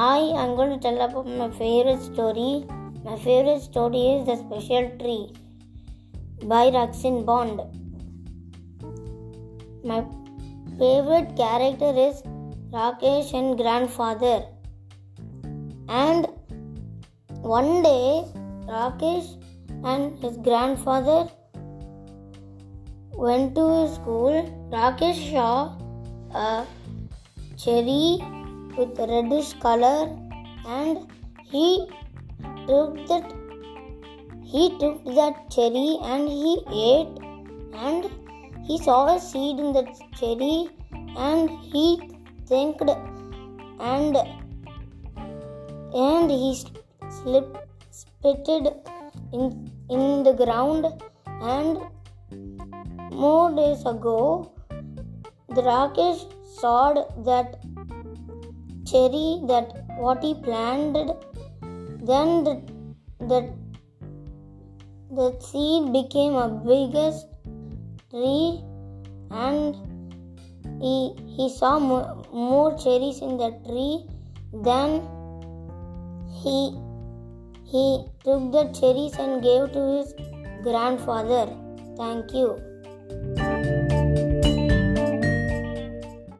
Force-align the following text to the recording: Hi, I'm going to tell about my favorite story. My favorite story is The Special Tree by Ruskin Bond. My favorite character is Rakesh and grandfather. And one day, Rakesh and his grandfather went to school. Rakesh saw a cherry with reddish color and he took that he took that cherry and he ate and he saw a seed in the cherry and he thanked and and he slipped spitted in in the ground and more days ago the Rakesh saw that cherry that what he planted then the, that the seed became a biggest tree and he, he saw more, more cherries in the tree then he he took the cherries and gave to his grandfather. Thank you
Hi, 0.00 0.20
I'm 0.40 0.56
going 0.56 0.70
to 0.70 0.78
tell 0.78 0.98
about 1.02 1.26
my 1.26 1.50
favorite 1.50 2.00
story. 2.00 2.64
My 3.04 3.16
favorite 3.18 3.60
story 3.60 4.02
is 4.12 4.24
The 4.24 4.36
Special 4.36 4.88
Tree 4.98 5.34
by 6.44 6.70
Ruskin 6.70 7.26
Bond. 7.26 7.60
My 9.84 9.98
favorite 10.78 11.36
character 11.36 11.92
is 12.06 12.22
Rakesh 12.76 13.34
and 13.34 13.58
grandfather. 13.58 14.46
And 15.90 16.28
one 17.42 17.82
day, 17.82 18.24
Rakesh 18.72 19.30
and 19.84 20.18
his 20.24 20.38
grandfather 20.38 21.28
went 23.12 23.54
to 23.54 23.86
school. 24.00 24.32
Rakesh 24.72 25.30
saw 25.30 25.76
a 26.34 26.66
cherry 27.58 28.39
with 28.80 28.98
reddish 29.10 29.52
color 29.64 29.98
and 30.78 30.98
he 31.52 31.66
took 32.68 32.92
that 33.10 33.26
he 34.52 34.62
took 34.82 34.98
that 35.18 35.36
cherry 35.54 35.90
and 36.12 36.28
he 36.42 36.52
ate 36.90 37.14
and 37.86 38.10
he 38.68 38.76
saw 38.86 39.00
a 39.14 39.18
seed 39.28 39.58
in 39.64 39.72
the 39.78 39.84
cherry 40.20 40.58
and 41.30 41.50
he 41.72 41.86
thanked 42.50 42.90
and 43.94 44.16
and 46.08 46.30
he 46.42 46.50
slipped 47.18 47.58
spitted 48.00 48.66
in 49.36 49.44
in 49.96 50.02
the 50.28 50.34
ground 50.42 50.86
and 51.54 51.78
more 53.24 53.48
days 53.60 53.82
ago 53.94 54.18
the 55.56 55.62
Rakesh 55.70 56.20
saw 56.60 56.82
that 57.28 57.58
cherry 58.86 59.40
that 59.46 59.72
what 59.98 60.22
he 60.22 60.34
planted 60.34 61.12
then 62.02 62.44
the, 62.44 62.54
that 63.20 63.52
the 65.10 65.28
seed 65.40 65.92
became 65.92 66.34
a 66.34 66.48
biggest 66.48 67.26
tree 68.10 68.60
and 69.30 69.76
he, 70.80 71.14
he 71.26 71.48
saw 71.48 71.78
more, 71.78 72.24
more 72.32 72.76
cherries 72.78 73.20
in 73.20 73.36
the 73.36 73.50
tree 73.66 74.06
then 74.52 75.02
he 76.42 76.76
he 77.64 78.04
took 78.24 78.50
the 78.50 78.64
cherries 78.78 79.14
and 79.16 79.42
gave 79.42 79.72
to 79.72 79.82
his 79.96 80.12
grandfather. 80.64 81.46
Thank 81.96 82.34
you 82.34 83.49